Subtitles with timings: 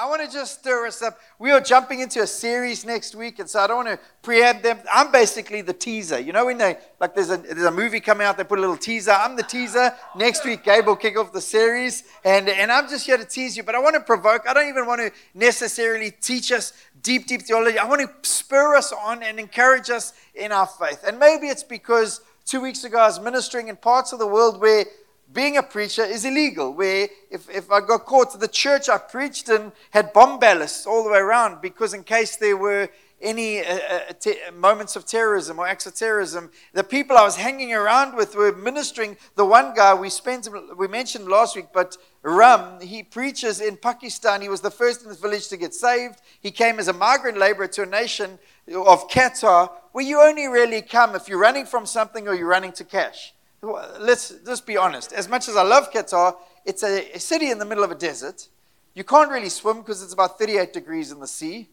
[0.00, 1.18] I want to just stir us up.
[1.38, 4.62] We are jumping into a series next week, and so I don't want to preempt
[4.62, 4.78] them.
[4.90, 6.18] I'm basically the teaser.
[6.18, 8.62] You know, when they, like, there's a, there's a movie coming out, they put a
[8.62, 9.10] little teaser.
[9.10, 9.94] I'm the teaser.
[10.16, 13.58] Next week, Gabe will kick off the series, and, and I'm just here to tease
[13.58, 14.48] you, but I want to provoke.
[14.48, 16.72] I don't even want to necessarily teach us
[17.02, 17.78] deep, deep theology.
[17.78, 21.04] I want to spur us on and encourage us in our faith.
[21.06, 24.62] And maybe it's because two weeks ago I was ministering in parts of the world
[24.62, 24.86] where
[25.32, 26.72] being a preacher is illegal.
[26.72, 31.04] Where if, if I got caught, the church I preached in had bomb ballasts all
[31.04, 32.88] the way around because in case there were
[33.22, 37.36] any uh, uh, te- moments of terrorism or acts of terrorism, the people I was
[37.36, 39.16] hanging around with were ministering.
[39.36, 44.40] The one guy we spent, we mentioned last week, but Ram, he preaches in Pakistan.
[44.40, 46.22] He was the first in his village to get saved.
[46.40, 48.38] He came as a migrant laborer to a nation
[48.74, 52.72] of Qatar, where you only really come if you're running from something or you're running
[52.72, 55.12] to cash let's just be honest.
[55.12, 57.94] As much as I love Qatar, it's a, a city in the middle of a
[57.94, 58.48] desert.
[58.94, 61.68] You can't really swim because it's about 38 degrees in the sea.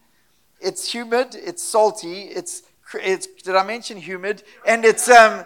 [0.59, 2.63] It's humid, it's salty, it's,
[2.95, 4.43] it's did I mention humid?
[4.65, 5.45] And it's, um,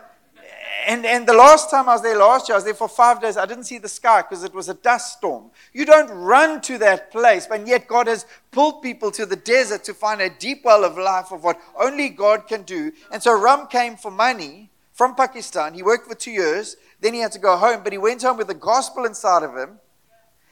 [0.88, 3.22] and, and the last time I was there last year, I was there for five
[3.22, 3.38] days.
[3.38, 5.52] I didn't see the sky because it was a dust storm.
[5.74, 9.84] You don't run to that place, but yet God has pulled people to the desert
[9.86, 12.92] to find a deep well of life of what only God can do.
[13.12, 14.71] And so Ram came for money
[15.02, 15.74] from Pakistan.
[15.74, 16.78] He worked for two years.
[17.00, 19.58] Then he had to go home, but he went home with the gospel inside of
[19.58, 19.80] him.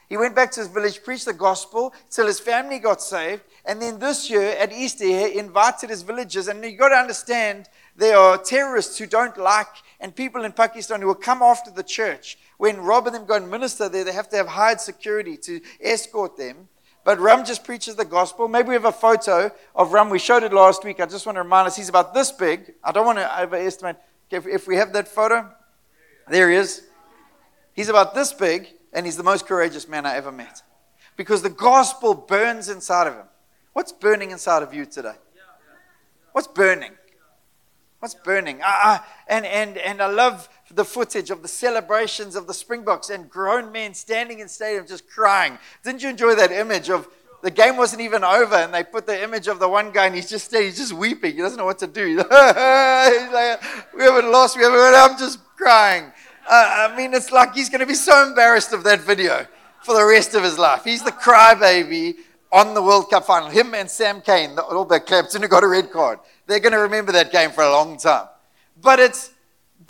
[0.07, 3.43] He went back to his village, preached the gospel till his family got saved.
[3.63, 6.47] And then this year at Easter, he invited his villagers.
[6.47, 9.67] And you've got to understand there are terrorists who don't like,
[9.99, 12.39] and people in Pakistan who will come after the church.
[12.57, 15.61] When Rob and them go and minister there, they have to have hired security to
[15.79, 16.69] escort them.
[17.03, 18.47] But Ram just preaches the gospel.
[18.47, 20.09] Maybe we have a photo of Ram.
[20.09, 20.99] We showed it last week.
[20.99, 22.73] I just want to remind us he's about this big.
[22.83, 23.97] I don't want to overestimate.
[24.31, 25.49] If, if we have that photo,
[26.29, 26.83] there he is.
[27.73, 30.61] He's about this big, and he's the most courageous man I ever met.
[31.15, 33.25] Because the gospel burns inside of him.
[33.73, 35.15] What's burning inside of you today?
[36.31, 36.91] What's burning?
[37.99, 38.61] What's burning?
[38.63, 43.29] Uh, and, and, and I love the footage of the celebrations of the Springboks and
[43.29, 45.57] grown men standing in stadium just crying.
[45.83, 47.07] Didn't you enjoy that image of
[47.41, 50.15] the game wasn't even over, and they put the image of the one guy, and
[50.15, 51.35] he's just he's just weeping.
[51.35, 52.07] He doesn't know what to do.
[52.17, 53.61] he's like,
[53.95, 54.57] "We haven't lost.
[54.57, 56.11] We haven't." I'm just crying.
[56.49, 59.45] Uh, I mean, it's like he's going to be so embarrassed of that video
[59.83, 60.83] for the rest of his life.
[60.83, 62.15] He's the crybaby
[62.51, 63.49] on the World Cup final.
[63.49, 66.19] Him and Sam Cane, the, All Black captain who got a red card.
[66.47, 68.27] They're going to remember that game for a long time.
[68.81, 69.31] But it's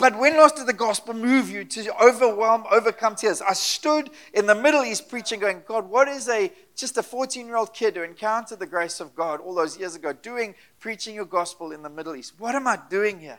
[0.00, 3.42] but when last did the gospel move you to overwhelm, overcome tears?
[3.42, 7.46] I stood in the Middle East preaching, going, God, what is a just a 14
[7.46, 11.14] year old kid who encountered the grace of God all those years ago, doing preaching
[11.14, 12.32] your gospel in the Middle East?
[12.38, 13.38] What am I doing here?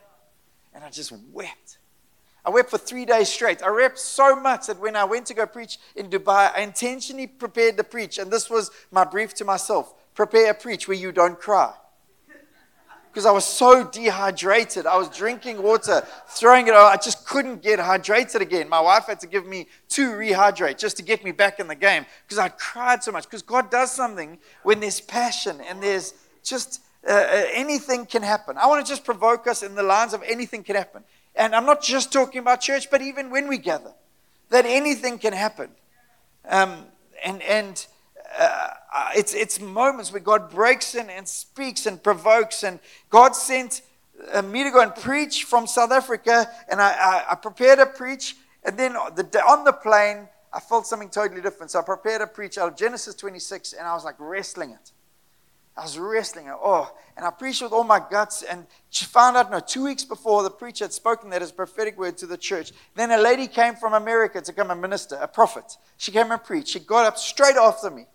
[0.76, 1.80] And I just wept.
[2.46, 3.64] I wept for three days straight.
[3.64, 7.26] I wept so much that when I went to go preach in Dubai, I intentionally
[7.26, 11.12] prepared to preach, and this was my brief to myself prepare a preach where you
[11.12, 11.74] don't cry
[13.12, 14.86] because I was so dehydrated.
[14.86, 16.94] I was drinking water, throwing it out.
[16.94, 18.70] I just couldn't get hydrated again.
[18.70, 21.76] My wife had to give me two rehydrate just to get me back in the
[21.76, 23.26] game because I cried so much.
[23.26, 28.58] Because God does something when there's passion and there's just uh, uh, anything can happen.
[28.58, 31.04] I want to just provoke us in the lines of anything can happen.
[31.36, 33.94] And I'm not just talking about church, but even when we gather,
[34.50, 35.70] that anything can happen.
[36.48, 36.86] Um,
[37.24, 37.86] and and
[38.38, 42.64] uh, uh, it's, it's moments where God breaks in and speaks and provokes.
[42.64, 42.80] And
[43.10, 43.82] God sent
[44.34, 47.86] uh, me to go and preach from South Africa, and I, I, I prepared to
[47.86, 48.36] preach.
[48.64, 51.72] And then the, on the plane, I felt something totally different.
[51.72, 54.92] So I prepared to preach out of Genesis 26, and I was like wrestling it.
[55.78, 56.54] I was wrestling it.
[56.62, 58.44] Oh, and I preached with all my guts.
[58.44, 61.54] And she found out, no, two weeks before the preacher had spoken that as a
[61.54, 62.74] prophetic word to the church.
[62.94, 65.78] Then a lady came from America to come and minister, a prophet.
[65.96, 66.68] She came and preached.
[66.68, 68.06] She got up straight after me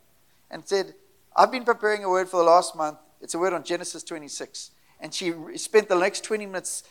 [0.51, 0.95] and said,
[1.34, 2.99] I've been preparing a word for the last month.
[3.21, 4.71] It's a word on Genesis 26.
[5.01, 6.83] And she spent the next 20 minutes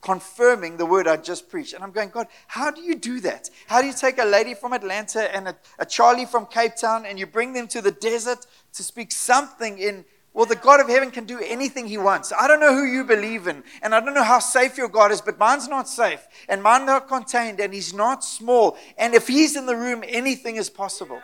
[0.00, 1.74] confirming the word I just preached.
[1.74, 3.50] And I'm going, God, how do you do that?
[3.66, 7.06] How do you take a lady from Atlanta and a, a Charlie from Cape Town
[7.06, 10.88] and you bring them to the desert to speak something in well, the God of
[10.88, 12.32] heaven can do anything he wants.
[12.36, 15.12] I don't know who you believe in, and I don't know how safe your God
[15.12, 18.76] is, but mine's not safe, and mine's not contained, and he's not small.
[18.98, 21.20] And if he's in the room, anything is possible.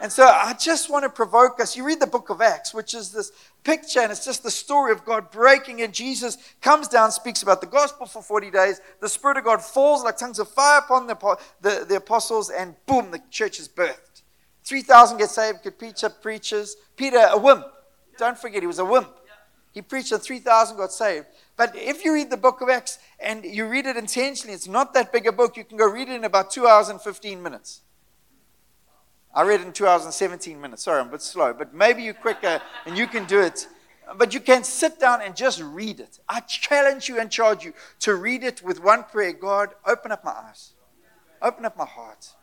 [0.00, 1.76] And so I just want to provoke us.
[1.76, 3.32] You read the book of Acts, which is this
[3.64, 7.60] picture, and it's just the story of God breaking, and Jesus comes down, speaks about
[7.60, 8.80] the gospel for 40 days.
[9.00, 12.74] The Spirit of God falls like tongues of fire upon the, the, the apostles, and
[12.86, 14.22] boom, the church is birthed.
[14.64, 16.76] 3,000 get saved, Peter preaches.
[16.96, 17.64] Peter, a wimp.
[18.18, 19.08] Don't forget, he was a wimp.
[19.72, 21.26] He preached, and 3,000 got saved.
[21.56, 24.94] But if you read the book of Acts and you read it intentionally, it's not
[24.94, 25.56] that big a book.
[25.56, 27.82] You can go read it in about two hours and 15 minutes.
[29.36, 30.84] I read it in two hours and 17 minutes.
[30.84, 33.68] Sorry, I'm a bit slow, but maybe you're quicker and you can do it.
[34.16, 36.18] But you can sit down and just read it.
[36.26, 40.24] I challenge you and charge you to read it with one prayer God, open up
[40.24, 40.72] my eyes,
[41.42, 42.34] open up my heart.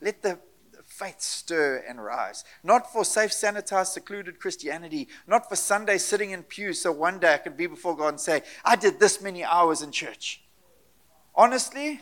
[0.00, 0.38] Let the
[0.84, 2.44] faith stir and rise.
[2.62, 5.08] Not for safe, sanitized, secluded Christianity.
[5.26, 8.20] Not for Sunday sitting in pews so one day I can be before God and
[8.20, 10.42] say, I did this many hours in church.
[11.34, 12.00] Honestly,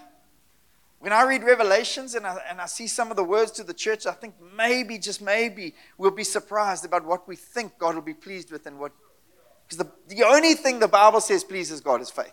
[1.02, 3.74] when I read Revelations and I, and I see some of the words to the
[3.74, 8.02] church, I think maybe, just maybe, we'll be surprised about what we think God will
[8.02, 8.92] be pleased with and what.
[9.66, 12.32] Because the, the only thing the Bible says pleases God is faith.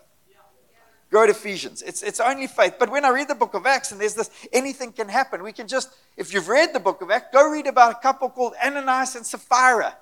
[1.10, 1.82] Go to Ephesians.
[1.82, 2.74] It's, it's only faith.
[2.78, 5.42] But when I read the book of Acts and there's this, anything can happen.
[5.42, 8.30] We can just, if you've read the book of Acts, go read about a couple
[8.30, 9.96] called Ananias and Sapphira.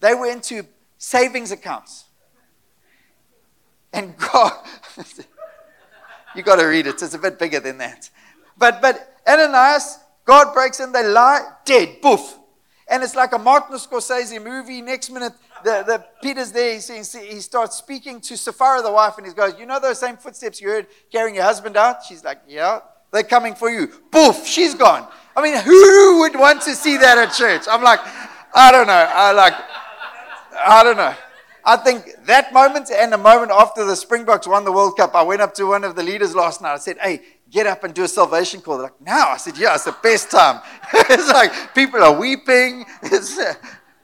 [0.00, 0.62] They were into
[0.96, 2.06] savings accounts.
[3.92, 4.52] And God,
[6.36, 7.02] you got to read it.
[7.02, 8.10] It's a bit bigger than that.
[8.58, 12.38] But, but Ananias, God breaks in, they lie, dead, boof.
[12.88, 14.80] And it's like a Martin Scorsese movie.
[14.80, 15.32] Next minute,
[15.64, 16.78] the, the Peter's there.
[16.78, 20.16] He, he starts speaking to Sapphira, the wife, and he goes, "You know those same
[20.16, 22.78] footsteps you heard carrying your husband out?" She's like, "Yeah,
[23.12, 25.08] they're coming for you." Boof, she's gone.
[25.34, 27.62] I mean, who would want to see that at church?
[27.68, 27.98] I'm like,
[28.54, 28.92] I don't know.
[28.92, 29.54] I like,
[30.64, 31.14] I don't know.
[31.66, 35.22] I think that moment and the moment after the Springboks won the World Cup, I
[35.22, 36.74] went up to one of the leaders last night.
[36.74, 39.58] I said, "Hey, get up and do a salvation call." They're like, "Now?" I said,
[39.58, 40.62] "Yeah, it's the best time."
[40.94, 42.86] it's like people are weeping.
[43.02, 43.38] It's,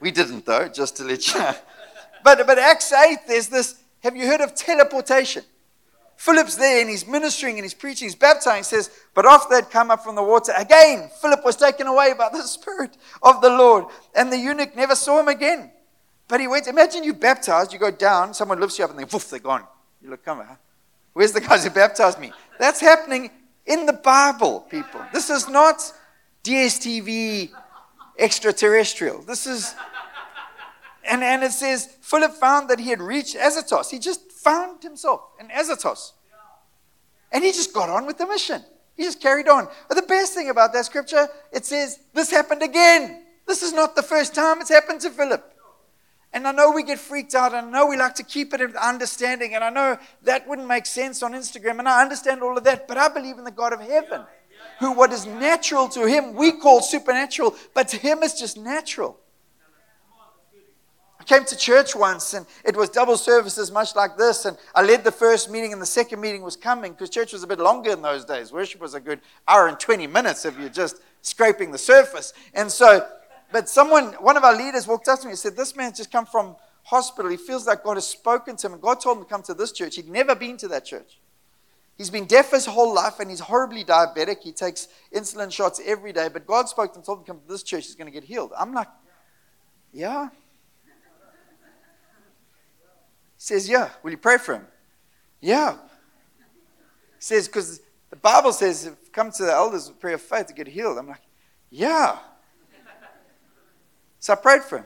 [0.01, 1.55] we didn't, though, just to let you know.
[2.25, 5.45] But, but Acts 8, there's this have you heard of teleportation?
[6.17, 8.59] Philip's there and he's ministering and he's preaching, he's baptizing.
[8.59, 12.15] He says, But after they'd come up from the water, again, Philip was taken away
[12.17, 13.87] by the Spirit of the Lord.
[14.15, 15.71] And the eunuch never saw him again.
[16.33, 19.05] But he went, imagine you baptized, you go down, someone lifts you up and they,
[19.05, 19.65] woof, they're gone.
[20.01, 20.57] You look, come on.
[21.13, 22.33] Where's the guys who baptized me?
[22.59, 23.31] That's happening
[23.67, 25.03] in the Bible, people.
[25.13, 25.83] This is not
[26.43, 27.51] DSTV
[28.19, 29.21] extraterrestrial.
[29.21, 29.75] This is
[31.05, 33.91] and, and it says, Philip found that he had reached Azotus.
[33.91, 36.15] He just found himself in Azotus.
[37.31, 38.65] And he just got on with the mission.
[38.97, 39.69] He just carried on.
[39.87, 43.23] But the best thing about that scripture, it says, this happened again.
[43.47, 45.52] This is not the first time it's happened to Philip.
[46.33, 48.61] And I know we get freaked out, and I know we like to keep it
[48.61, 52.57] in understanding, and I know that wouldn't make sense on Instagram, and I understand all
[52.57, 54.23] of that, but I believe in the God of heaven,
[54.81, 59.19] who what is natural to him we call supernatural, but to him it's just natural.
[61.23, 64.45] I came to church once and it was double services, much like this.
[64.45, 67.45] And I led the first meeting, and the second meeting was coming because church was
[67.45, 68.51] a bit longer in those days.
[68.51, 72.33] Worship was a good hour and 20 minutes if you're just scraping the surface.
[72.55, 73.07] And so,
[73.53, 76.11] but someone, one of our leaders walked up to me and said, This man's just
[76.11, 77.31] come from hospital.
[77.31, 78.73] He feels like God has spoken to him.
[78.75, 79.97] And God told him to come to this church.
[79.97, 81.21] He'd never been to that church.
[81.97, 84.41] He's been deaf his whole life and he's horribly diabetic.
[84.43, 86.29] He takes insulin shots every day.
[86.33, 87.87] But God spoke to him, told him to come to this church.
[87.87, 88.53] He's going to get healed.
[88.59, 88.89] I'm like,
[89.93, 90.31] yeah.
[90.85, 90.89] He
[93.37, 93.91] says, Yeah.
[94.03, 94.67] Will you pray for him?
[95.41, 95.73] Yeah.
[95.73, 95.77] He
[97.19, 100.55] says, Because the Bible says, if come to the elders with prayer of faith to
[100.55, 100.97] get healed.
[100.97, 101.21] I'm like,
[101.71, 102.19] Yeah.
[104.23, 104.85] So I prayed for him.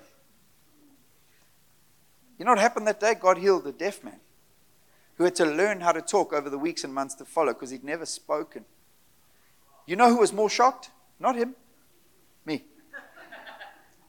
[2.38, 3.14] You know what happened that day?
[3.14, 4.18] God healed a deaf man
[5.16, 7.68] who had to learn how to talk over the weeks and months to follow because
[7.68, 8.64] he'd never spoken.
[9.86, 10.90] You know who was more shocked?
[11.20, 11.54] Not him,
[12.46, 12.64] me.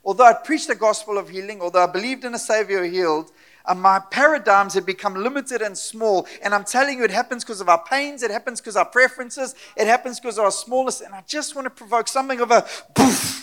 [0.05, 3.31] although I preached the gospel of healing, although I believed in a Savior who healed,
[3.65, 6.25] and my paradigms had become limited and small.
[6.41, 8.91] And I'm telling you, it happens because of our pains, it happens because of our
[8.91, 11.01] preferences, it happens because of our smallness.
[11.01, 12.65] And I just want to provoke something of a
[12.95, 13.36] poof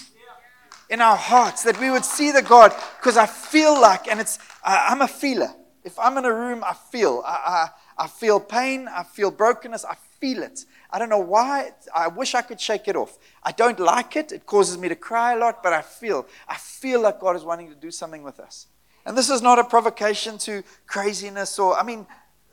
[0.94, 4.38] in our hearts that we would see the God because I feel like, and it's,
[4.62, 5.52] I'm a feeler.
[5.82, 7.20] If I'm in a room, I feel.
[7.26, 10.64] I, I, I feel pain, I feel brokenness, I feel it.
[10.90, 11.72] I don't know why.
[11.94, 13.18] I wish I could shake it off.
[13.42, 14.30] I don't like it.
[14.30, 16.26] It causes me to cry a lot, but I feel.
[16.48, 18.68] I feel like God is wanting to do something with us.
[19.04, 22.06] And this is not a provocation to craziness or, I mean,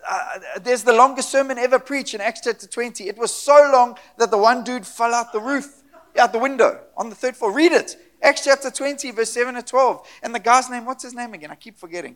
[0.09, 3.07] uh, there's the longest sermon ever preached in Acts chapter 20.
[3.07, 5.83] It was so long that the one dude fell out the roof,
[6.17, 7.53] out the window on the third floor.
[7.53, 7.97] Read it.
[8.21, 10.07] Acts chapter 20, verse 7 to 12.
[10.23, 11.49] And the guy's name, what's his name again?
[11.51, 12.15] I keep forgetting.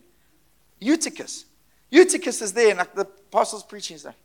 [0.80, 1.46] Eutychus.
[1.90, 4.16] Eutychus is there, and like the apostles preaching, he's like,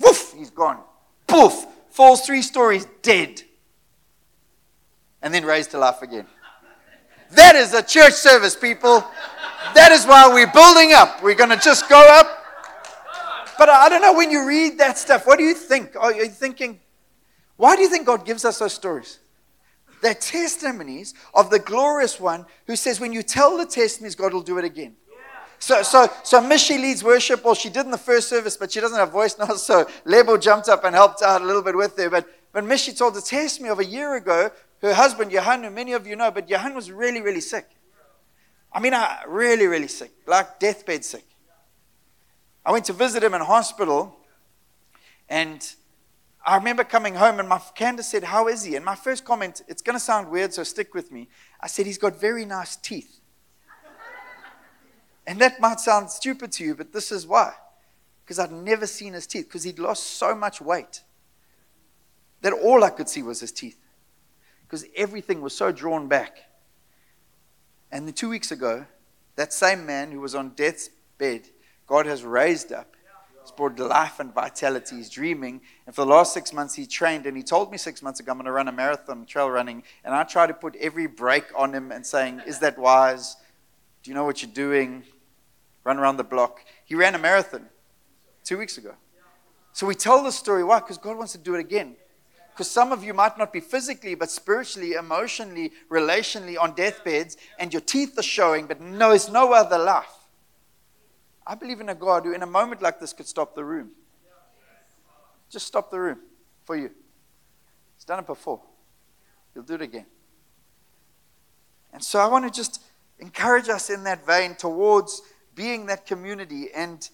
[0.00, 0.80] woof, he's gone.
[1.26, 3.42] Poof, falls three stories, dead.
[5.22, 6.26] And then raised to life again.
[7.32, 9.04] That is a church service, people.
[9.74, 11.22] That is why we're building up.
[11.22, 12.44] We're going to just go up.
[13.58, 15.96] But I don't know when you read that stuff, what do you think?
[15.96, 16.80] Are you thinking,
[17.56, 19.18] why do you think God gives us those stories?
[20.06, 24.40] They're testimonies of the glorious one who says, when you tell the testimonies, God will
[24.40, 24.94] do it again.
[25.58, 27.44] So, so, so Mishi leads worship.
[27.44, 29.46] Well, she did in the first service, but she doesn't have voice now.
[29.56, 32.08] So Lebo jumped up and helped out a little bit with her.
[32.08, 35.92] But But Mishi told the testimony of a year ago, her husband, Johan, who many
[35.92, 37.66] of you know, but Johan was really, really sick.
[38.72, 41.24] I mean, uh, really, really sick, like deathbed sick.
[42.64, 44.16] I went to visit him in hospital,
[45.28, 45.68] and
[46.46, 48.76] I remember coming home, and my Candace said, How is he?
[48.76, 51.28] And my first comment, it's going to sound weird, so stick with me.
[51.60, 53.20] I said, He's got very nice teeth.
[55.26, 57.52] and that might sound stupid to you, but this is why.
[58.24, 61.02] Because I'd never seen his teeth, because he'd lost so much weight
[62.42, 63.78] that all I could see was his teeth.
[64.62, 66.38] Because everything was so drawn back.
[67.90, 68.86] And two weeks ago,
[69.34, 71.48] that same man who was on death's bed
[71.86, 72.95] God has raised up.
[73.56, 74.96] Brought life and vitality.
[74.96, 75.60] He's dreaming.
[75.86, 77.26] And for the last six months, he trained.
[77.26, 79.82] And he told me six months ago, I'm going to run a marathon, trail running.
[80.04, 83.36] And I try to put every break on him and saying, Is that wise?
[84.02, 85.04] Do you know what you're doing?
[85.84, 86.60] Run around the block.
[86.84, 87.66] He ran a marathon
[88.44, 88.94] two weeks ago.
[89.72, 90.64] So we tell the story.
[90.64, 90.80] Why?
[90.80, 91.96] Because God wants to do it again.
[92.56, 97.70] Because some of you might not be physically, but spiritually, emotionally, relationally on deathbeds, and
[97.70, 100.15] your teeth are showing, but no, it's no other life.
[101.46, 103.90] I believe in a God who, in a moment like this, could stop the room.
[105.48, 106.18] Just stop the room
[106.64, 106.90] for you.
[107.96, 108.60] He's done it before.
[109.54, 110.06] He'll do it again.
[111.92, 112.82] And so I want to just
[113.18, 115.22] encourage us in that vein towards
[115.54, 117.08] being that community and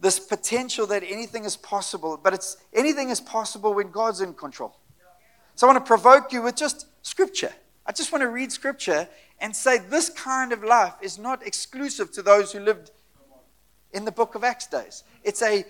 [0.00, 4.76] this potential that anything is possible, but it's anything is possible when God's in control.
[5.54, 7.52] So I want to provoke you with just scripture.
[7.86, 9.08] I just want to read scripture
[9.40, 12.90] and say this kind of life is not exclusive to those who lived
[13.94, 15.04] in the book of Acts days.
[15.22, 15.64] It's a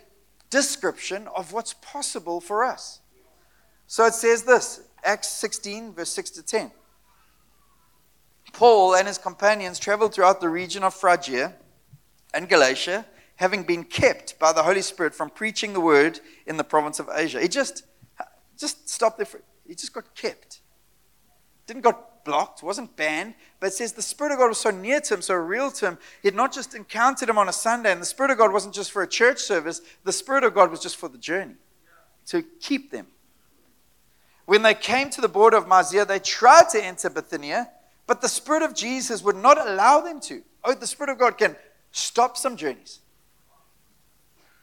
[0.50, 3.00] description of what's possible for us.
[3.86, 6.72] So it says this Acts 16, verse 6 to 10.
[8.52, 11.54] Paul and his companions traveled throughout the region of Phrygia
[12.32, 13.04] and Galatia,
[13.36, 17.10] having been kept by the Holy Spirit from preaching the word in the province of
[17.12, 17.40] Asia.
[17.40, 17.84] He just,
[18.56, 19.26] just stopped there.
[19.26, 20.60] For, he just got kept.
[21.66, 25.00] Didn't got blocked, wasn't banned, but it says the Spirit of God was so near
[25.00, 25.98] to him, so real to him.
[26.22, 28.74] He had not just encountered him on a Sunday, and the Spirit of God wasn't
[28.74, 31.54] just for a church service, the Spirit of God was just for the journey
[32.26, 33.06] to keep them.
[34.46, 37.70] When they came to the border of Mysia, they tried to enter Bithynia,
[38.06, 40.42] but the Spirit of Jesus would not allow them to.
[40.62, 41.56] Oh, the Spirit of God can
[41.92, 43.00] stop some journeys.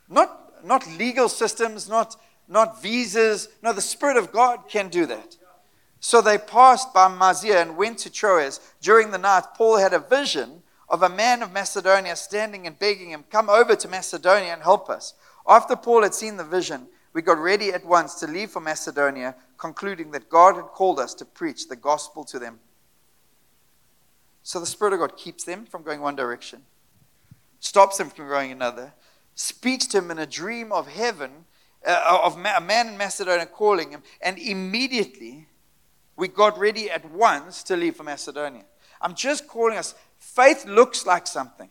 [0.07, 2.15] Not, not legal systems, not,
[2.47, 3.49] not visas.
[3.63, 5.37] No, the Spirit of God can do that.
[6.03, 8.59] So they passed by Mysia and went to Troas.
[8.81, 13.11] During the night, Paul had a vision of a man of Macedonia standing and begging
[13.11, 15.13] him, Come over to Macedonia and help us.
[15.47, 19.35] After Paul had seen the vision, we got ready at once to leave for Macedonia,
[19.59, 22.59] concluding that God had called us to preach the gospel to them.
[24.41, 26.63] So the Spirit of God keeps them from going one direction,
[27.59, 28.93] stops them from going another,
[29.35, 31.45] speaks to him in a dream of heaven,
[31.85, 35.47] uh, of a man in Macedonia calling him, and immediately
[36.15, 38.63] we got ready at once to leave for Macedonia.
[39.01, 39.95] I'm just calling us.
[40.17, 41.69] Faith looks like something.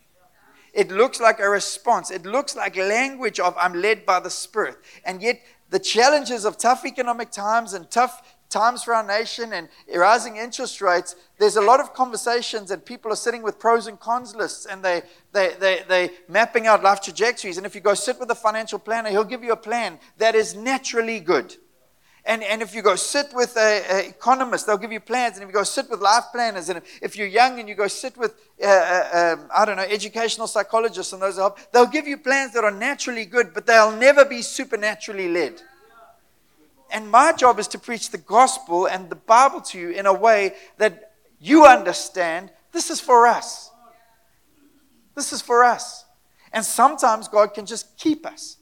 [0.72, 2.10] It looks like a response.
[2.10, 4.76] It looks like a language of I'm led by the Spirit.
[5.04, 9.68] And yet, the challenges of tough economic times and tough times for our nation and
[9.94, 13.98] rising interest rates, there's a lot of conversations and people are sitting with pros and
[14.00, 17.56] cons lists and they, they, they, they mapping out life trajectories.
[17.56, 20.34] And if you go sit with a financial planner, he'll give you a plan that
[20.34, 21.56] is naturally good.
[22.30, 25.34] And, and if you go sit with an economist, they'll give you plans.
[25.34, 27.88] And if you go sit with life planners, and if you're young and you go
[27.88, 32.06] sit with, uh, uh, um, I don't know, educational psychologists and those help, they'll give
[32.06, 35.60] you plans that are naturally good, but they'll never be supernaturally led.
[36.92, 40.14] And my job is to preach the gospel and the Bible to you in a
[40.14, 43.72] way that you understand this is for us.
[45.16, 46.04] This is for us.
[46.52, 48.56] And sometimes God can just keep us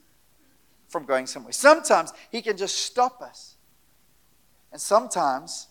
[0.88, 1.52] from going somewhere.
[1.52, 3.56] Sometimes He can just stop us.
[4.72, 5.68] And sometimes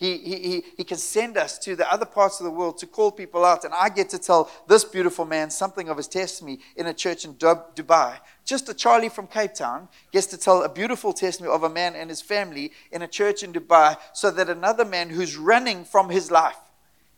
[0.00, 3.12] he, he, he can send us to the other parts of the world to call
[3.12, 3.64] people out.
[3.64, 7.26] And I get to tell this beautiful man something of his testimony in a church
[7.26, 8.16] in Dubai.
[8.46, 11.94] Just a Charlie from Cape Town gets to tell a beautiful testimony of a man
[11.94, 16.08] and his family in a church in Dubai so that another man who's running from
[16.08, 16.56] his life,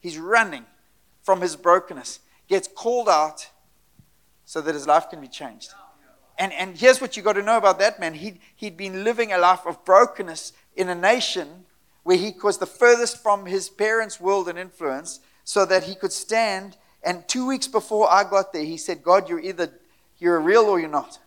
[0.00, 0.66] he's running
[1.22, 3.48] from his brokenness, gets called out
[4.44, 5.72] so that his life can be changed.
[6.36, 8.14] And, and here's what you got to know about that man.
[8.14, 11.64] He'd, he'd been living a life of brokenness in a nation
[12.02, 16.12] where he was the furthest from his parents' world and influence, so that he could
[16.12, 16.76] stand.
[17.02, 19.70] And two weeks before I got there, he said, God, you're either
[20.18, 21.18] you're real or you're not.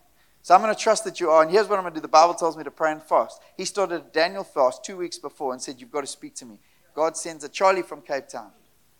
[0.41, 1.41] So I'm going to trust that you are.
[1.41, 2.01] And here's what I'm going to do.
[2.01, 3.41] The Bible tells me to pray and fast.
[3.57, 6.45] He started a Daniel fast two weeks before and said, You've got to speak to
[6.45, 6.59] me.
[6.93, 8.51] God sends a Charlie from Cape Town.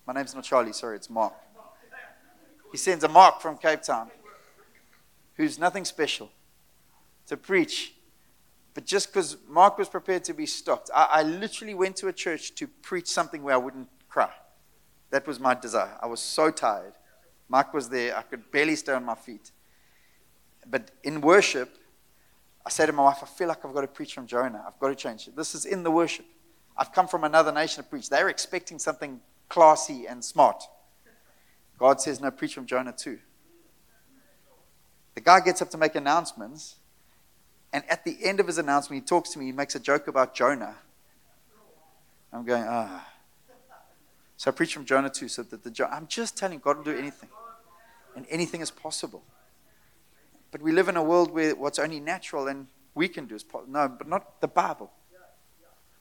[0.06, 1.34] My name's not Charlie, sorry, it's Mark.
[2.72, 4.12] He sends a Mark from Cape Town
[5.36, 6.30] who's nothing special
[7.28, 7.94] to preach
[8.76, 12.14] But just because Mark was prepared to be stopped, I, I literally went to a
[12.14, 14.30] church to preach something where I wouldn't cry.
[15.10, 15.98] That was my desire.
[16.04, 16.94] I was so tired.
[17.48, 18.16] Mark was there.
[18.16, 19.52] I could barely stay on my feet.
[20.68, 21.78] But in worship,
[22.66, 24.64] I said to my wife, I feel like I've got to preach from Jonah.
[24.68, 25.36] I've got to change it.
[25.36, 26.26] This is in the worship.
[26.78, 28.10] I've come from another nation to preach.
[28.10, 30.64] They're expecting something classy and smart.
[31.78, 33.20] God says, no, preach from Jonah too.
[35.14, 36.76] The guy gets up to make announcements,
[37.76, 39.48] and at the end of his announcement, he talks to me.
[39.48, 40.78] He makes a joke about Jonah.
[42.32, 43.06] I'm going, ah.
[44.38, 45.28] So I preach from Jonah too.
[45.28, 47.28] So that the I'm just telling God will do anything,
[48.16, 49.24] and anything is possible.
[50.52, 53.44] But we live in a world where what's only natural and we can do is
[53.44, 53.74] possible.
[53.74, 54.90] No, but not the Bible.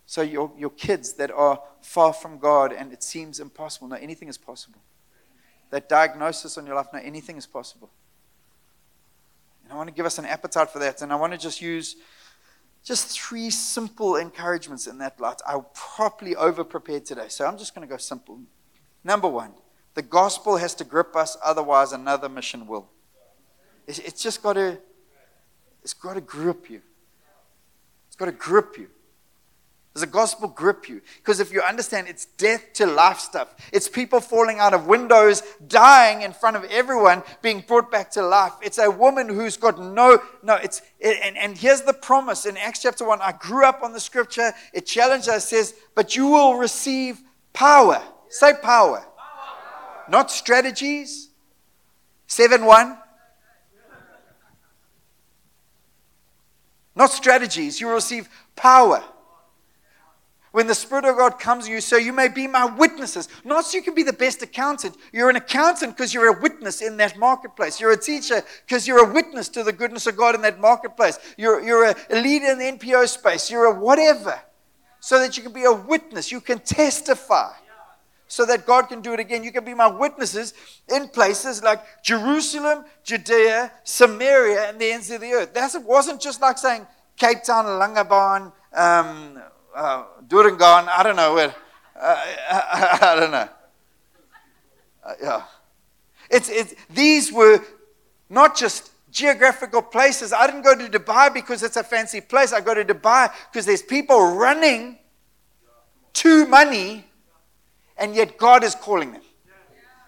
[0.07, 3.89] So your, your kids that are far from God and it seems impossible.
[3.89, 4.79] No, anything is possible.
[5.71, 7.91] That diagnosis on your life, no, anything is possible.
[9.65, 11.03] And I want to give us an appetite for that.
[11.03, 11.97] And I want to just use
[12.85, 15.41] just three simple encouragements in that light.
[15.47, 17.29] I properly over prepared today.
[17.29, 18.39] So I'm just going to go simple.
[19.03, 19.53] Number one,
[19.95, 22.91] the gospel has to grip us, otherwise, another mission will.
[23.87, 24.79] It's just got to,
[25.83, 26.81] it's got to grip you.
[28.07, 28.89] It's got to grip you.
[29.95, 31.01] Does the gospel grip you?
[31.19, 33.55] Because if you understand, it's death to life stuff.
[33.73, 38.23] It's people falling out of windows, dying in front of everyone, being brought back to
[38.23, 38.55] life.
[38.61, 42.83] It's a woman who's got no, no, it's, and, and here's the promise in Acts
[42.83, 43.21] chapter 1.
[43.23, 44.53] I grew up on the scripture.
[44.73, 47.21] It challenged us, says, but you will receive
[47.53, 48.03] power.
[48.31, 48.99] Say power.
[48.99, 49.05] power.
[50.09, 51.29] Not strategies.
[52.27, 52.99] 7 1.
[56.97, 57.81] Not strategies.
[57.81, 59.05] You will receive power
[60.55, 63.29] when the Spirit of God comes to you, so you may be my witnesses.
[63.45, 64.97] Not so you can be the best accountant.
[65.13, 67.81] You're an accountant because you're a witness in that marketplace.
[67.81, 71.19] You're a teacher because you're a witness to the goodness of God in that marketplace.
[71.37, 73.51] You're, you're a, leader in the NPO space.
[73.51, 74.41] You're a whatever.
[75.01, 76.31] So that you can be a witness.
[76.31, 77.51] You can testify
[78.29, 79.43] so that God can do it again.
[79.43, 80.55] You can be my witnesses
[80.89, 85.53] in places like Jerusalem, Judea, Samaria, and the ends of the earth.
[85.53, 89.43] That wasn't just like saying Cape Town, Langebaan, um,
[89.75, 91.55] uh, Durangon, I don't know where.
[92.01, 92.17] Uh,
[92.51, 93.49] I, I, don't know.
[95.05, 95.43] Uh, yeah.
[96.31, 97.61] It's, it's, these were
[98.31, 100.33] not just geographical places.
[100.33, 102.53] I didn't go to Dubai because it's a fancy place.
[102.53, 104.99] I go to Dubai because there's people running
[106.15, 107.05] to money,
[107.97, 109.23] and yet God is calling them.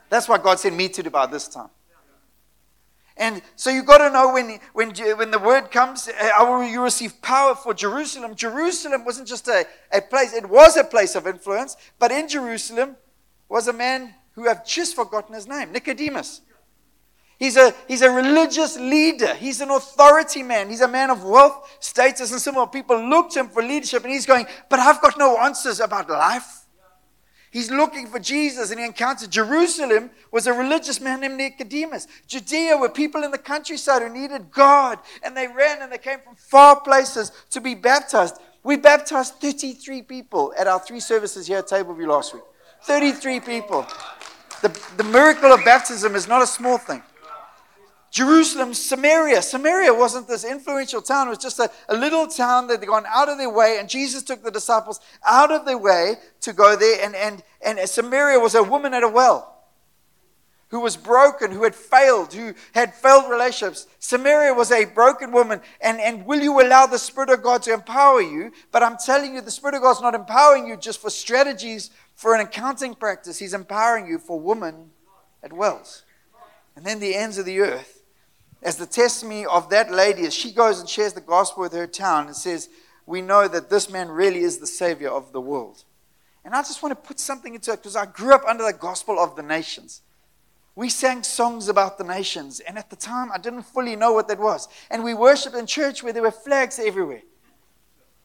[0.09, 1.70] That's why God sent me to Dubai this time.
[3.16, 7.22] And so you've got to know when, when, when the word comes, uh, you receive
[7.22, 8.35] power for Jerusalem.
[8.35, 12.96] Jerusalem wasn't just a, a place, it was a place of influence, but in Jerusalem
[13.48, 16.42] was a man who I've just forgotten his name, Nicodemus.
[17.38, 19.35] He's a, he's a religious leader.
[19.35, 20.70] He's an authority man.
[20.70, 22.66] He's a man of wealth, status, and similar.
[22.66, 26.09] People look to him for leadership, and he's going, But I've got no answers about
[26.09, 26.56] life.
[27.57, 32.07] He's looking for Jesus and he encounters Jerusalem was a religious man named Nicodemus.
[32.27, 36.19] Judea were people in the countryside who needed God and they ran and they came
[36.23, 38.37] from far places to be baptized.
[38.62, 42.42] We baptized 33 people at our three services here at Tableview last week.
[42.83, 43.87] 33 people.
[44.61, 47.03] The, the miracle of baptism is not a small thing.
[48.16, 49.42] Jerusalem, Samaria.
[49.42, 51.27] Samaria wasn't this influential town.
[51.27, 53.90] It was just a, a little town that they'd gone out of their way, and
[53.90, 56.14] Jesus took the disciples out of their way
[56.47, 57.05] to go there.
[57.05, 59.53] And, and, and Samaria was a woman at a well
[60.69, 63.87] who was broken, who had failed, who had failed relationships.
[64.01, 65.61] Samaria was a broken woman.
[65.81, 68.51] And, and will you allow the Spirit of God to empower you?
[68.73, 72.35] But I'm telling you, the Spirit of God's not empowering you just for strategies for
[72.35, 73.39] an accounting practice.
[73.39, 74.91] He's empowering you for women
[75.43, 76.03] at wells.
[76.75, 78.03] And then the ends of the earth
[78.63, 81.87] as the testimony of that lady as she goes and shares the gospel with her
[81.87, 82.69] town and says,
[83.07, 85.85] We know that this man really is the savior of the world.
[86.47, 88.73] And I just want to put something into it because I grew up under the
[88.73, 90.03] gospel of the nations.
[90.77, 94.29] We sang songs about the nations, and at the time I didn't fully know what
[94.29, 94.69] that was.
[94.89, 97.23] And we worshiped in church where there were flags everywhere.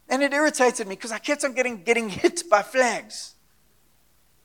[0.08, 3.34] And it irritated me because I kept on getting, getting hit by flags.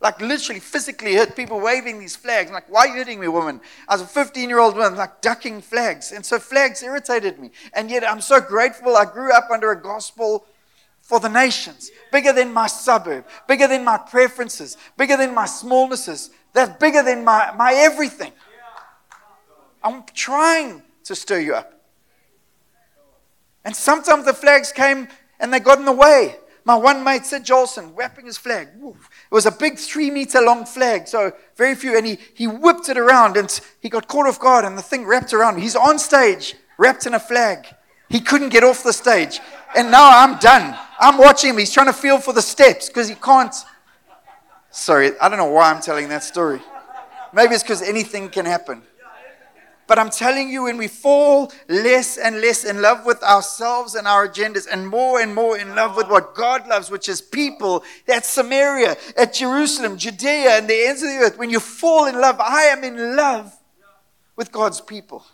[0.00, 2.48] Like literally physically hit people waving these flags.
[2.48, 3.60] I'm like, why are you hitting me, woman?
[3.88, 6.12] I was a 15 year old woman, like ducking flags.
[6.12, 7.50] And so flags irritated me.
[7.74, 10.46] And yet I'm so grateful I grew up under a gospel
[11.06, 16.30] for the nations, bigger than my suburb, bigger than my preferences, bigger than my smallnesses.
[16.52, 18.32] That's bigger than my, my everything.
[19.84, 21.80] I'm trying to stir you up.
[23.64, 25.06] And sometimes the flags came
[25.38, 26.34] and they got in the way.
[26.64, 28.70] My one mate, Sid Jolson, wrapping his flag.
[28.76, 28.94] It
[29.30, 31.96] was a big three meter long flag, so very few.
[31.96, 35.06] And he, he whipped it around and he got caught off guard and the thing
[35.06, 35.60] wrapped around.
[35.60, 37.68] He's on stage, wrapped in a flag.
[38.08, 39.40] He couldn't get off the stage.
[39.76, 40.76] And now I'm done.
[40.98, 41.58] I'm watching him.
[41.58, 43.54] He's trying to feel for the steps because he can't.
[44.70, 46.60] Sorry, I don't know why I'm telling that story.
[47.32, 48.82] Maybe it's because anything can happen.
[49.86, 54.08] But I'm telling you, when we fall less and less in love with ourselves and
[54.08, 57.84] our agendas, and more and more in love with what God loves, which is people,
[58.04, 61.38] that's Samaria, at Jerusalem, Judea, and the ends of the earth.
[61.38, 63.54] When you fall in love, I am in love
[64.34, 65.24] with God's people.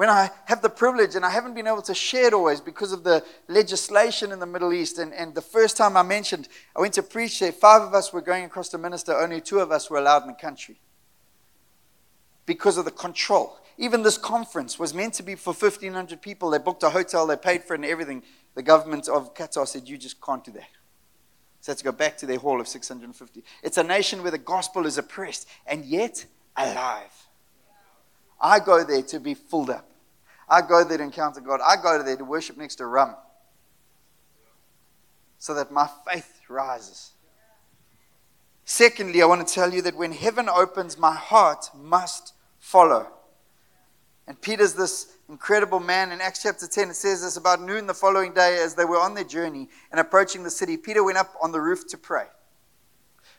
[0.00, 2.92] When I have the privilege, and I haven't been able to share it always because
[2.92, 6.80] of the legislation in the Middle East, and, and the first time I mentioned, I
[6.80, 9.70] went to preach there, five of us were going across to minister, only two of
[9.70, 10.80] us were allowed in the country
[12.46, 13.58] because of the control.
[13.76, 16.48] Even this conference was meant to be for 1,500 people.
[16.48, 18.22] They booked a hotel, they paid for it and everything.
[18.54, 20.70] The government of Qatar said, You just can't do that.
[21.60, 23.44] So had to go back to their hall of 650.
[23.62, 26.24] It's a nation where the gospel is oppressed and yet
[26.56, 27.12] alive.
[28.40, 29.88] I go there to be filled up.
[30.48, 31.60] I go there to encounter God.
[31.64, 33.14] I go there to worship next to Ram
[35.38, 37.12] so that my faith rises.
[38.64, 43.08] Secondly, I want to tell you that when heaven opens, my heart must follow.
[44.26, 46.12] And Peter's this incredible man.
[46.12, 48.98] In Acts chapter 10, it says this about noon the following day, as they were
[48.98, 52.26] on their journey and approaching the city, Peter went up on the roof to pray.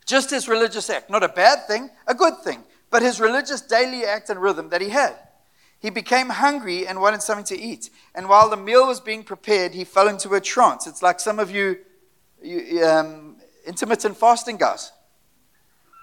[0.05, 4.05] Just his religious act, not a bad thing, a good thing, but his religious daily
[4.05, 5.15] act and rhythm that he had.
[5.79, 7.89] He became hungry and wanted something to eat.
[8.13, 10.85] And while the meal was being prepared, he fell into a trance.
[10.85, 11.77] It's like some of you,
[12.43, 14.91] you um, intermittent fasting guys.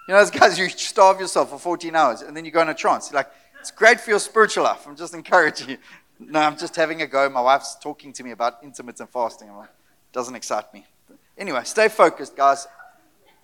[0.07, 2.69] You know, those guys, you starve yourself for 14 hours and then you go in
[2.69, 3.09] a trance.
[3.09, 4.85] You're like, it's great for your spiritual life.
[4.85, 5.77] I'm just encouraging you.
[6.19, 7.29] No, I'm just having a go.
[7.29, 9.49] My wife's talking to me about intermittent fasting.
[9.49, 9.69] I'm like,
[10.11, 10.85] doesn't excite me.
[11.37, 12.67] Anyway, stay focused, guys.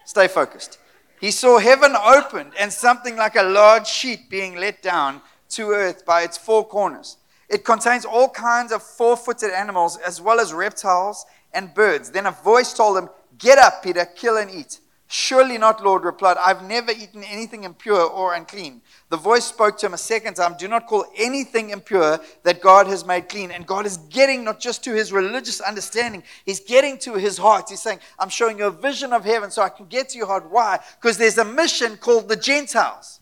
[0.04, 0.80] Stay focused.
[1.20, 6.06] He saw heaven opened and something like a large sheet being let down to earth
[6.06, 7.18] by its four corners.
[7.50, 12.12] It contains all kinds of four footed animals as well as reptiles and birds.
[12.12, 14.80] Then a voice told him, Get up, Peter, kill and eat.
[15.18, 16.36] Surely not, Lord replied.
[16.46, 18.82] I've never eaten anything impure or unclean.
[19.08, 22.88] The voice spoke to him a second time Do not call anything impure that God
[22.88, 23.50] has made clean.
[23.50, 27.70] And God is getting not just to his religious understanding, He's getting to his heart.
[27.70, 30.28] He's saying, I'm showing you a vision of heaven so I can get to your
[30.28, 30.52] heart.
[30.52, 30.80] Why?
[31.00, 33.22] Because there's a mission called the Gentiles.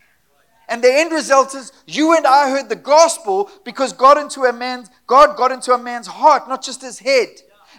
[0.67, 4.51] And the end result is you and I heard the gospel because God into a
[4.51, 7.29] man's God got into a man's heart, not just his head.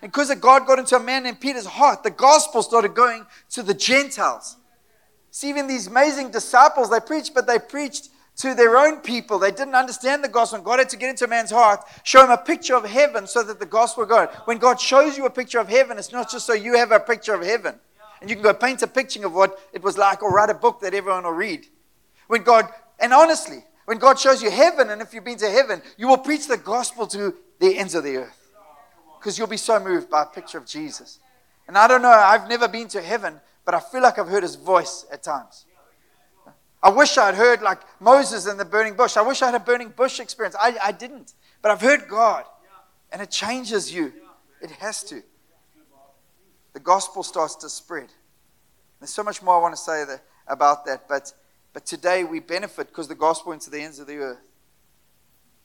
[0.05, 3.63] And because God got into a man named Peter's heart, the gospel started going to
[3.63, 4.59] the Gentiles.
[5.31, 9.39] See, even these amazing disciples, they preached, but they preached to their own people.
[9.39, 10.61] They didn't understand the gospel.
[10.61, 13.43] God had to get into a man's heart, show him a picture of heaven so
[13.45, 14.27] that the gospel would go.
[14.45, 17.01] When God shows you a picture of heaven, it's not just so you have a
[17.01, 17.81] picture of heaven.
[18.21, 20.55] And you can go paint a picture of what it was like or write a
[20.55, 21.67] book that everyone will read.
[22.27, 22.67] When God,
[23.01, 26.19] and honestly, when God shows you heaven, and if you've been to heaven, you will
[26.19, 28.44] preach the gospel to the ends of the earth
[29.25, 31.19] because you'll be so moved by a picture of Jesus.
[31.67, 34.43] And I don't know, I've never been to heaven, but I feel like I've heard
[34.43, 35.65] his voice at times.
[36.83, 39.17] I wish I'd heard like Moses in the burning bush.
[39.17, 40.55] I wish I had a burning bush experience.
[40.61, 41.33] I, I didn't.
[41.63, 42.45] But I've heard God,
[43.11, 44.13] and it changes you.
[44.61, 45.23] It has to.
[46.75, 48.11] The gospel starts to spread.
[49.01, 51.33] There's so much more I want to say that, about that, but,
[51.73, 54.43] but today we benefit because the gospel went to the ends of the earth.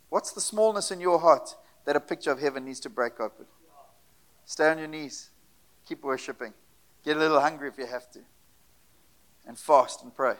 [0.07, 1.55] What's the smallness in your heart?
[1.89, 3.47] That a picture of heaven needs to break open.
[4.45, 5.31] Stay on your knees.
[5.87, 6.53] Keep worshiping.
[7.03, 8.19] Get a little hungry if you have to.
[9.47, 10.35] And fast and pray.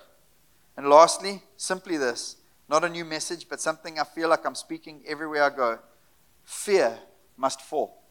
[0.78, 2.36] And lastly, simply this
[2.70, 5.80] not a new message, but something I feel like I'm speaking everywhere I go.
[6.44, 7.00] Fear
[7.36, 8.04] must fall.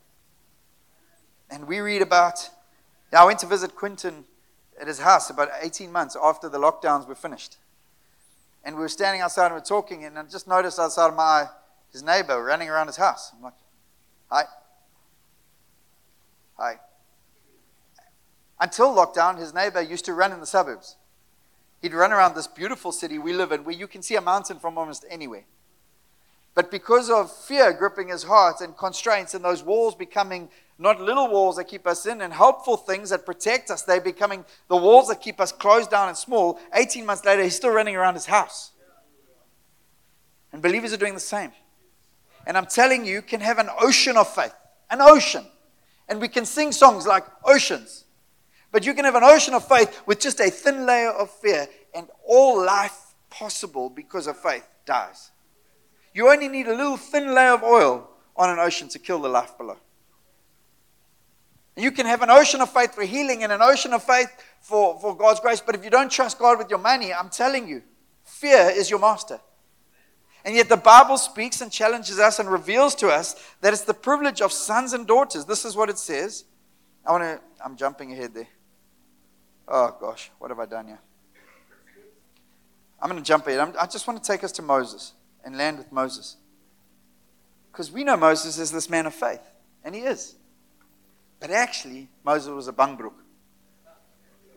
[1.48, 2.50] And we read about.
[3.12, 4.24] I went to visit Quinton
[4.80, 7.58] at his house about 18 months after the lockdowns were finished.
[8.64, 11.14] And we were standing outside and we were talking, and I just noticed outside of
[11.14, 11.48] my eye
[11.92, 13.32] his neighbor running around his house.
[13.34, 13.54] I'm like,
[14.30, 14.42] hi.
[16.56, 16.78] Hi.
[18.60, 20.96] Until lockdown, his neighbor used to run in the suburbs.
[21.80, 24.58] He'd run around this beautiful city we live in where you can see a mountain
[24.58, 25.44] from almost anywhere.
[26.54, 31.28] But because of fear gripping his heart and constraints and those walls becoming not little
[31.28, 35.06] walls that keep us in and helpful things that protect us, they're becoming the walls
[35.06, 36.58] that keep us closed down and small.
[36.74, 38.72] 18 months later, he's still running around his house.
[40.52, 41.52] And believers are doing the same.
[42.48, 44.54] And I'm telling you, can have an ocean of faith,
[44.90, 45.44] an ocean.
[46.08, 48.06] And we can sing songs like oceans.
[48.72, 51.68] But you can have an ocean of faith with just a thin layer of fear,
[51.94, 55.30] and all life possible because of faith dies.
[56.14, 59.28] You only need a little thin layer of oil on an ocean to kill the
[59.28, 59.76] life below.
[61.76, 64.30] You can have an ocean of faith for healing and an ocean of faith
[64.62, 67.68] for, for God's grace, but if you don't trust God with your money, I'm telling
[67.68, 67.82] you,
[68.24, 69.38] fear is your master.
[70.48, 73.92] And yet the Bible speaks and challenges us and reveals to us that it's the
[73.92, 75.44] privilege of sons and daughters.
[75.44, 76.44] This is what it says.
[77.04, 78.48] I want to, I'm jumping ahead there.
[79.68, 81.00] Oh gosh, what have I done here?
[82.98, 83.60] I'm going to jump ahead.
[83.60, 85.12] I'm, I just want to take us to Moses
[85.44, 86.38] and land with Moses.
[87.70, 89.42] Because we know Moses is this man of faith,
[89.84, 90.34] and he is.
[91.40, 93.12] But actually, Moses was a bangbroek.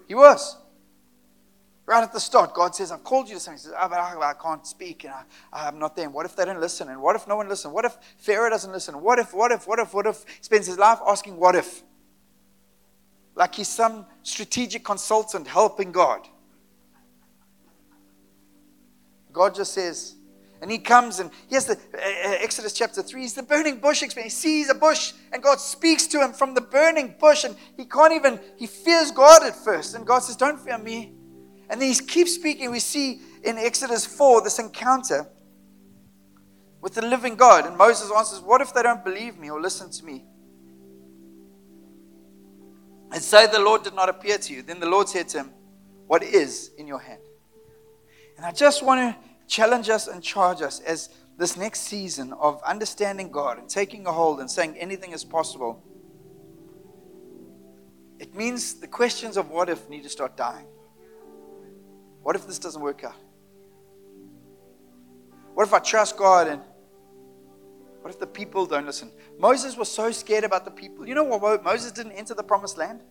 [0.07, 0.55] He was.
[1.85, 3.57] Right at the start, God says, I've called you to something.
[3.57, 5.13] He says, oh, but I, I can't speak and
[5.51, 6.09] I, am not there.
[6.09, 6.89] What if they don't listen?
[6.89, 7.73] And what if no one listens?
[7.73, 9.01] What if Pharaoh doesn't listen?
[9.01, 10.23] What if, what if, what if, what if?
[10.23, 11.83] He spends his life asking, what if?
[13.35, 16.27] Like he's some strategic consultant helping God.
[19.33, 20.15] God just says,
[20.61, 23.21] and he comes and here's the uh, uh, Exodus chapter 3.
[23.21, 24.35] He's the burning bush experience.
[24.35, 27.85] He sees a bush and God speaks to him from the burning bush and he
[27.85, 29.95] can't even, he fears God at first.
[29.95, 31.13] And God says, Don't fear me.
[31.71, 32.69] And then he keeps speaking.
[32.69, 35.25] We see in Exodus 4 this encounter
[36.81, 37.65] with the living God.
[37.65, 40.25] And Moses answers, What if they don't believe me or listen to me?
[43.13, 44.61] And say the Lord did not appear to you.
[44.61, 45.51] Then the Lord said to him,
[46.07, 47.21] What is in your hand?
[48.35, 52.61] And I just want to challenge us and charge us as this next season of
[52.63, 55.81] understanding God and taking a hold and saying anything is possible.
[58.19, 60.67] It means the questions of what if need to start dying.
[62.23, 63.15] What if this doesn't work out?
[65.53, 66.61] What if I trust God and
[68.01, 69.11] what if the people don't listen?
[69.37, 71.07] Moses was so scared about the people.
[71.07, 71.63] You know what?
[71.63, 73.01] Moses didn't enter the promised land.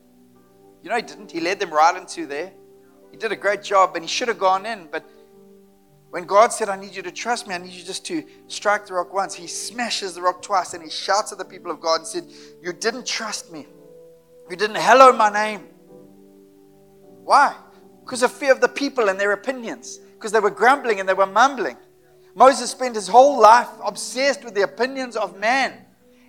[0.83, 1.31] You know, he didn't.
[1.31, 2.53] He led them right into there.
[3.11, 5.05] He did a great job and he should have gone in, but
[6.11, 8.87] when God said, I need you to trust me, I need you just to strike
[8.87, 11.81] the rock once, he smashes the rock twice and he shouts at the people of
[11.81, 12.25] God and said,
[12.61, 13.67] You didn't trust me.
[14.51, 15.69] You didn't hallow my name.
[17.23, 17.55] Why?
[18.01, 21.15] Because of fear of the people and their opinions, because they were grumbling and they
[21.15, 21.77] were mumbling.
[22.35, 25.73] Moses spent his whole life obsessed with the opinions of man.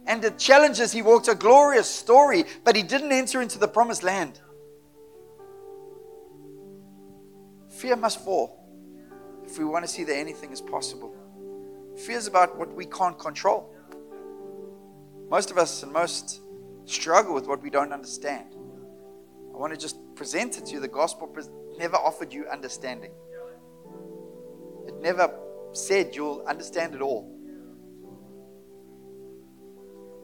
[0.08, 4.04] And the challenges, he walked a glorious story, but he didn't enter into the promised
[4.04, 4.40] land.
[7.70, 8.58] Fear must fall
[9.46, 11.16] if we want to see that anything is possible.
[11.98, 13.74] Fear is about what we can't control.
[15.30, 16.42] Most of us and most
[16.86, 18.56] struggle with what we don't understand.
[19.54, 20.80] I want to just present it to you.
[20.80, 21.28] The gospel
[21.82, 23.12] never offered you understanding,
[24.88, 25.34] it never
[25.74, 27.38] said you'll understand it all.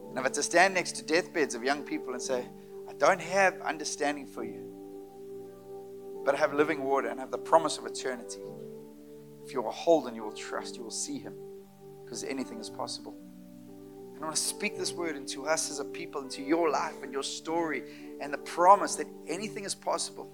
[0.08, 2.46] And if it's to stand next to deathbeds of young people and say,
[2.88, 4.64] I don't have understanding for you,
[6.24, 8.40] but I have living water and have the promise of eternity.
[9.44, 11.34] If you will hold and you will trust, you will see Him
[12.04, 13.16] because anything is possible.
[14.14, 17.02] And I want to speak this word into us as a people, into your life
[17.02, 17.82] and your story,
[18.20, 20.32] and the promise that anything is possible.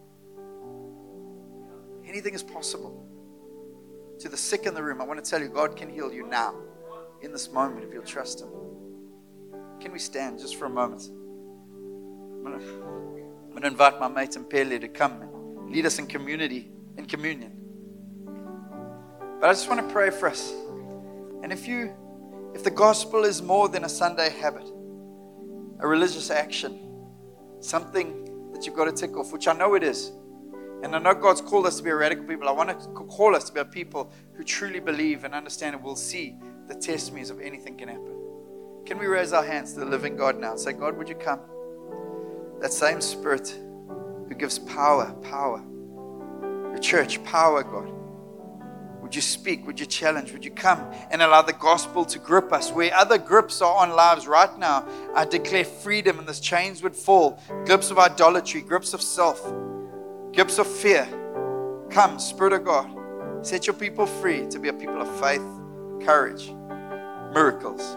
[2.06, 3.06] Anything is possible.
[4.20, 6.26] To the sick in the room, I want to tell you, God can heal you
[6.26, 6.54] now,
[7.22, 8.48] in this moment, if you'll trust Him.
[9.80, 11.08] Can we stand just for a moment?
[11.08, 15.98] I'm going to, I'm going to invite my mate Mpele to come and lead us
[15.98, 17.52] in community, in communion.
[19.40, 20.52] But I just want to pray for us.
[21.42, 21.94] And if you,
[22.54, 24.66] if the gospel is more than a Sunday habit,
[25.80, 26.78] a religious action,
[27.60, 30.12] something that you've got to tick off, which I know it is.
[30.84, 32.46] And I know God's called us to be a radical people.
[32.46, 35.82] I want to call us to be a people who truly believe and understand and
[35.82, 36.36] will see
[36.68, 38.14] the testimonies of anything can happen.
[38.84, 41.14] Can we raise our hands to the living God now and say, God, would you
[41.14, 41.40] come?
[42.60, 43.48] That same Spirit
[44.28, 45.64] who gives power, power.
[46.74, 47.90] The church, power, God.
[49.00, 49.66] Would you speak?
[49.66, 50.32] Would you challenge?
[50.32, 52.70] Would you come and allow the gospel to grip us?
[52.70, 56.94] Where other grips are on lives right now, I declare freedom and those chains would
[56.94, 57.40] fall.
[57.64, 59.40] Grips of idolatry, grips of self,
[60.34, 61.06] grips of fear.
[61.90, 62.90] Come, Spirit of God,
[63.46, 65.42] set your people free to be a people of faith,
[66.04, 66.48] courage,
[67.32, 67.96] miracles.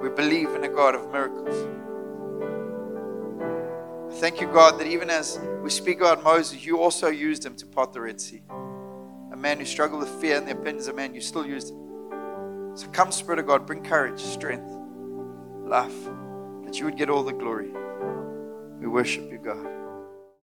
[0.00, 1.68] We believe in a God of miracles.
[4.20, 7.66] Thank you, God, that even as we speak about Moses, you also used him to
[7.66, 8.42] part the Red Sea
[9.32, 11.76] A man who struggled with fear and the opinions of man, you still used it.
[12.74, 14.70] So come, Spirit of God, bring courage, strength,
[15.64, 16.04] life,
[16.64, 17.70] that you would get all the glory.
[18.80, 19.77] We worship you, God.